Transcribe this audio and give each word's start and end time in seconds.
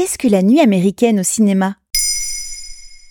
Qu'est-ce 0.00 0.16
que 0.16 0.28
la 0.28 0.40
nuit 0.40 0.60
américaine 0.60 1.20
au 1.20 1.22
cinéma? 1.22 1.74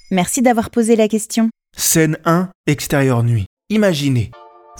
Merci 0.09 0.41
d'avoir 0.41 0.71
posé 0.71 0.95
la 0.95 1.07
question. 1.07 1.51
Scène 1.77 2.17
1, 2.25 2.49
extérieur 2.65 3.21
nuit. 3.21 3.45
Imaginez, 3.69 4.31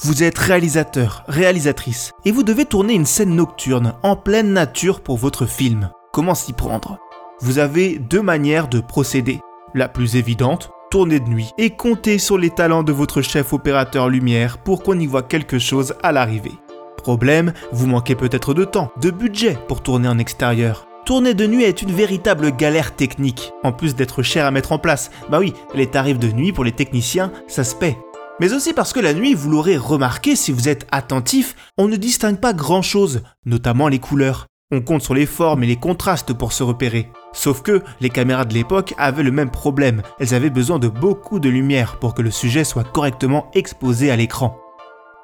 vous 0.02 0.24
êtes 0.24 0.40
réalisateur, 0.40 1.24
réalisatrice, 1.28 2.14
et 2.26 2.32
vous 2.32 2.42
devez 2.42 2.66
tourner 2.66 2.96
une 2.96 3.06
scène 3.06 3.36
nocturne 3.36 3.94
en 4.02 4.16
pleine 4.16 4.54
nature 4.54 5.02
pour 5.02 5.18
votre 5.18 5.46
film. 5.46 5.92
Comment 6.12 6.34
s'y 6.34 6.54
prendre? 6.54 6.98
Vous 7.42 7.60
avez 7.60 8.00
deux 8.00 8.24
manières 8.24 8.70
de 8.70 8.80
procéder. 8.80 9.40
La 9.76 9.88
plus 9.88 10.16
évidente, 10.16 10.72
tourner 10.90 11.20
de 11.20 11.30
nuit 11.30 11.52
et 11.60 11.70
compter 11.70 12.18
sur 12.18 12.40
les 12.40 12.50
talents 12.50 12.82
de 12.82 12.92
votre 12.92 13.22
chef 13.22 13.54
opérateur 13.54 14.10
lumière 14.10 14.58
pour 14.58 14.82
qu'on 14.82 15.00
y 15.00 15.06
voit 15.06 15.22
quelque 15.22 15.60
chose 15.60 15.94
à 16.02 16.12
l'arrivée. 16.12 16.58
Problème, 16.98 17.54
vous 17.72 17.86
manquez 17.86 18.16
peut-être 18.16 18.56
de 18.56 18.66
temps, 18.66 18.92
de 19.00 19.12
budget 19.12 19.60
pour 19.68 19.84
tourner 19.84 20.08
en 20.08 20.18
extérieur. 20.18 20.89
Tourner 21.06 21.34
de 21.34 21.48
nuit 21.48 21.64
est 21.64 21.82
une 21.82 21.92
véritable 21.92 22.56
galère 22.56 22.96
technique, 22.96 23.52
en 23.64 23.72
plus 23.72 23.96
d'être 23.96 24.22
cher 24.22 24.46
à 24.46 24.52
mettre 24.52 24.72
en 24.72 24.80
place. 24.80 25.10
Bah 25.30 25.40
oui, 25.40 25.54
les 25.74 25.88
tarifs 25.88 26.20
de 26.20 26.32
nuit 26.32 26.54
pour 26.54 26.64
les 26.64 26.72
techniciens, 26.72 27.32
ça 27.48 27.64
se 27.64 27.76
paie. 27.76 27.98
Mais 28.40 28.54
aussi 28.54 28.74
parce 28.74 28.94
que 28.94 29.00
la 29.00 29.14
nuit, 29.14 29.34
vous 29.34 29.50
l'aurez 29.50 29.76
remarqué 29.76 30.36
si 30.36 30.52
vous 30.52 30.70
êtes 30.70 30.88
attentif, 30.92 31.56
on 31.78 31.88
ne 31.88 31.96
distingue 31.96 32.40
pas 32.40 32.54
grand-chose, 32.54 33.22
notamment 33.46 33.88
les 33.88 34.00
couleurs. 34.00 34.46
On 34.72 34.82
compte 34.82 35.02
sur 35.02 35.16
les 35.16 35.26
formes 35.26 35.64
et 35.64 35.68
les 35.68 35.78
contrastes 35.78 36.34
pour 36.34 36.54
se 36.54 36.62
repérer. 36.62 37.10
Sauf 37.34 37.64
que 37.64 37.82
les 38.02 38.12
caméras 38.12 38.46
de 38.46 38.54
l'époque 38.54 38.94
avaient 39.00 39.24
le 39.24 39.32
même 39.32 39.50
problème, 39.50 40.04
elles 40.20 40.36
avaient 40.36 40.52
besoin 40.52 40.78
de 40.78 40.88
beaucoup 40.88 41.40
de 41.40 41.50
lumière 41.50 41.98
pour 41.98 42.14
que 42.14 42.22
le 42.22 42.32
sujet 42.32 42.64
soit 42.64 42.84
correctement 42.84 43.50
exposé 43.56 44.12
à 44.12 44.16
l'écran. 44.16 44.60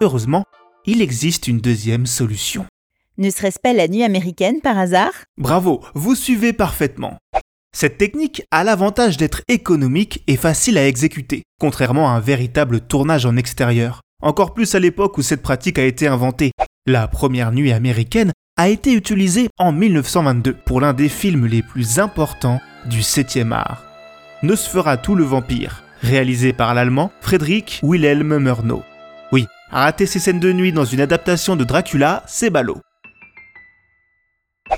Heureusement, 0.01 0.45
il 0.85 1.01
existe 1.01 1.47
une 1.47 1.59
deuxième 1.59 2.07
solution. 2.07 2.65
Ne 3.17 3.29
serait-ce 3.29 3.59
pas 3.59 3.71
la 3.71 3.87
nuit 3.87 4.03
américaine 4.03 4.59
par 4.59 4.77
hasard? 4.77 5.13
Bravo, 5.37 5.81
vous 5.93 6.15
suivez 6.15 6.51
parfaitement. 6.51 7.17
Cette 7.73 7.97
technique 7.97 8.43
a 8.51 8.65
l'avantage 8.65 9.15
d'être 9.15 9.41
économique 9.47 10.21
et 10.27 10.35
facile 10.35 10.77
à 10.77 10.85
exécuter, 10.85 11.43
contrairement 11.57 12.09
à 12.09 12.13
un 12.13 12.19
véritable 12.19 12.81
tournage 12.81 13.25
en 13.25 13.37
extérieur. 13.37 14.01
Encore 14.21 14.53
plus 14.53 14.75
à 14.75 14.79
l'époque 14.79 15.17
où 15.17 15.21
cette 15.21 15.41
pratique 15.41 15.79
a 15.79 15.85
été 15.85 16.07
inventée. 16.07 16.51
La 16.85 17.07
première 17.07 17.53
nuit 17.53 17.71
américaine 17.71 18.33
a 18.57 18.67
été 18.67 18.91
utilisée 18.91 19.47
en 19.57 19.71
1922 19.71 20.53
pour 20.65 20.81
l'un 20.81 20.91
des 20.91 21.09
films 21.09 21.45
les 21.45 21.61
plus 21.61 21.99
importants 21.99 22.59
du 22.85 22.99
7e 22.99 23.53
art. 23.53 23.85
Nosferatu 24.43 25.15
le 25.15 25.23
vampire, 25.23 25.83
réalisé 26.01 26.51
par 26.51 26.73
l'allemand 26.73 27.11
Friedrich 27.21 27.79
Wilhelm 27.81 28.39
Murnau. 28.39 28.83
Oui, 29.31 29.47
rater 29.71 30.05
ces 30.05 30.19
scènes 30.19 30.41
de 30.41 30.51
nuit 30.51 30.73
dans 30.73 30.85
une 30.85 30.99
adaptation 30.99 31.55
de 31.55 31.63
Dracula, 31.63 32.23
c'est 32.27 32.49
ballot. 32.49 32.81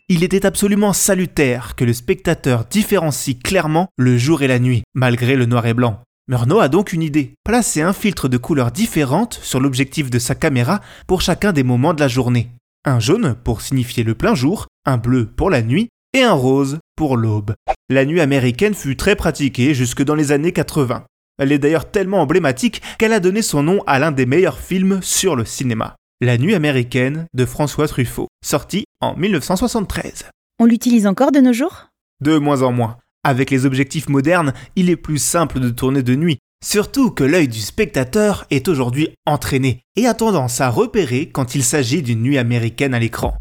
Il 0.10 0.24
était 0.24 0.46
absolument 0.46 0.94
salutaire 0.94 1.76
que 1.76 1.84
le 1.84 1.92
spectateur 1.92 2.64
différencie 2.64 3.38
clairement 3.38 3.90
le 3.98 4.18
jour 4.18 4.42
et 4.42 4.48
la 4.48 4.58
nuit, 4.58 4.84
malgré 4.94 5.36
le 5.36 5.46
noir 5.46 5.66
et 5.66 5.74
blanc. 5.74 6.02
Murnau 6.30 6.60
a 6.60 6.70
donc 6.70 6.94
une 6.94 7.02
idée, 7.02 7.34
placer 7.44 7.82
un 7.82 7.92
filtre 7.92 8.30
de 8.30 8.38
couleurs 8.38 8.72
différentes 8.72 9.38
sur 9.44 9.60
l'objectif 9.60 10.10
de 10.10 10.18
sa 10.18 10.34
caméra 10.34 10.80
pour 11.08 11.20
chacun 11.20 11.52
des 11.52 11.64
moments 11.64 11.94
de 11.94 12.00
la 12.00 12.08
journée. 12.08 12.52
Un 12.86 13.02
jaune 13.02 13.36
pour 13.44 13.60
signifier 13.60 14.06
le 14.06 14.16
plein 14.16 14.34
jour, 14.34 14.68
un 14.86 14.96
bleu 14.96 15.26
pour 15.26 15.50
la 15.50 15.62
nuit 15.62 15.90
et 16.14 16.24
un 16.24 16.32
rose 16.32 16.80
pour 16.96 17.18
l'aube. 17.18 17.54
La 17.90 18.06
nuit 18.06 18.22
américaine 18.22 18.76
fut 18.76 18.96
très 18.96 19.18
pratiquée 19.18 19.74
jusque 19.74 20.04
dans 20.04 20.16
les 20.16 20.32
années 20.32 20.54
80. 20.54 21.04
Elle 21.38 21.52
est 21.52 21.60
d'ailleurs 21.60 21.92
tellement 21.92 22.22
emblématique 22.22 22.82
qu'elle 22.98 23.12
a 23.12 23.20
donné 23.20 23.42
son 23.42 23.62
nom 23.62 23.84
à 23.86 24.00
l'un 24.00 24.14
des 24.14 24.26
meilleurs 24.26 24.60
films 24.60 25.00
sur 25.02 25.36
le 25.36 25.44
cinéma. 25.44 25.98
La 26.22 26.38
nuit 26.38 26.56
américaine 26.56 27.28
de 27.34 27.46
François 27.46 27.90
Truffaut, 27.90 28.30
sorti 28.42 28.86
en 29.02 29.16
1973. 29.16 30.26
On 30.60 30.66
l'utilise 30.66 31.08
encore 31.08 31.32
de 31.32 31.40
nos 31.40 31.54
jours? 31.54 31.88
De 32.22 32.38
moins 32.38 32.62
en 32.62 32.72
moins. 32.72 32.98
Avec 33.24 33.52
les 33.52 33.66
objectifs 33.66 34.10
modernes, 34.10 34.54
il 34.76 34.90
est 34.90 34.96
plus 34.96 35.18
simple 35.18 35.60
de 35.60 35.70
tourner 35.70 36.02
de 36.02 36.16
nuit, 36.16 36.40
surtout 36.64 37.12
que 37.12 37.24
l'œil 37.24 37.48
du 37.48 37.60
spectateur 37.60 38.46
est 38.50 38.68
aujourd'hui 38.68 39.10
entraîné 39.26 39.82
et 39.96 40.08
a 40.08 40.14
tendance 40.14 40.62
à 40.62 40.70
repérer 40.70 41.30
quand 41.30 41.54
il 41.54 41.64
s'agit 41.64 42.02
d'une 42.02 42.22
nuit 42.22 42.38
américaine 42.38 42.94
à 42.94 43.00
l'écran. 43.00 43.36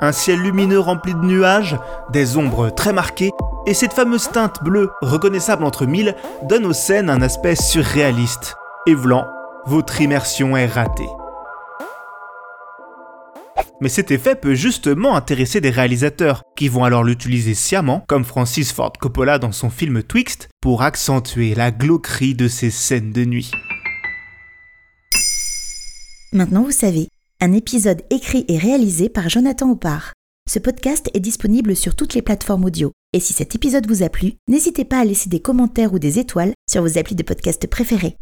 Un 0.00 0.12
ciel 0.12 0.40
lumineux 0.40 0.80
rempli 0.80 1.14
de 1.14 1.20
nuages, 1.20 1.78
des 2.12 2.36
ombres 2.36 2.70
très 2.70 2.92
marquées, 2.92 3.30
et 3.66 3.74
cette 3.74 3.92
fameuse 3.92 4.28
teinte 4.30 4.62
bleue 4.62 4.90
reconnaissable 5.00 5.64
entre 5.64 5.86
mille 5.86 6.16
donne 6.48 6.66
aux 6.66 6.72
scènes 6.72 7.10
un 7.10 7.22
aspect 7.22 7.54
surréaliste. 7.54 8.56
Et 8.86 8.94
vlan, 8.94 9.26
votre 9.66 10.00
immersion 10.00 10.56
est 10.56 10.66
ratée. 10.66 11.08
Mais 13.82 13.88
cet 13.88 14.12
effet 14.12 14.36
peut 14.36 14.54
justement 14.54 15.16
intéresser 15.16 15.60
des 15.60 15.70
réalisateurs, 15.70 16.44
qui 16.54 16.68
vont 16.68 16.84
alors 16.84 17.02
l'utiliser 17.02 17.54
sciemment, 17.54 18.04
comme 18.06 18.24
Francis 18.24 18.70
Ford 18.70 18.92
Coppola 18.92 19.40
dans 19.40 19.50
son 19.50 19.70
film 19.70 20.04
Twixt, 20.04 20.48
pour 20.60 20.82
accentuer 20.82 21.56
la 21.56 21.72
glauquerie 21.72 22.36
de 22.36 22.46
ces 22.46 22.70
scènes 22.70 23.10
de 23.10 23.24
nuit. 23.24 23.50
Maintenant 26.32 26.62
vous 26.62 26.70
savez, 26.70 27.08
un 27.40 27.52
épisode 27.52 28.02
écrit 28.10 28.44
et 28.46 28.56
réalisé 28.56 29.08
par 29.08 29.28
Jonathan 29.28 29.72
Oppard. 29.72 30.12
Ce 30.48 30.60
podcast 30.60 31.10
est 31.12 31.20
disponible 31.20 31.74
sur 31.74 31.96
toutes 31.96 32.14
les 32.14 32.22
plateformes 32.22 32.64
audio. 32.64 32.92
Et 33.12 33.18
si 33.18 33.32
cet 33.32 33.56
épisode 33.56 33.88
vous 33.88 34.04
a 34.04 34.08
plu, 34.08 34.34
n'hésitez 34.46 34.84
pas 34.84 35.00
à 35.00 35.04
laisser 35.04 35.28
des 35.28 35.40
commentaires 35.40 35.92
ou 35.92 35.98
des 35.98 36.20
étoiles 36.20 36.52
sur 36.70 36.82
vos 36.82 36.98
applis 36.98 37.16
de 37.16 37.24
podcast 37.24 37.66
préférés. 37.66 38.16